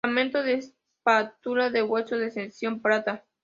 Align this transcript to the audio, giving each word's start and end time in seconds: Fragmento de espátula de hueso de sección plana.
Fragmento 0.03 0.41
de 0.41 0.53
espátula 0.55 1.69
de 1.69 1.83
hueso 1.83 2.17
de 2.17 2.31
sección 2.31 2.81
plana. 2.81 3.23